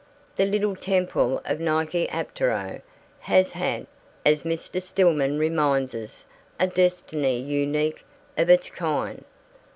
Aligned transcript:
The 0.35 0.47
little 0.47 0.75
temple 0.75 1.43
of 1.45 1.59
Nike 1.59 2.07
Apteros 2.07 2.81
has 3.19 3.51
had, 3.51 3.85
as 4.25 4.41
Mr. 4.41 4.81
Stillman 4.81 5.37
reminds 5.37 5.93
us, 5.93 6.25
a 6.59 6.65
destiny 6.65 7.39
unique 7.39 8.03
of 8.35 8.49
its 8.49 8.71
kind. 8.71 9.23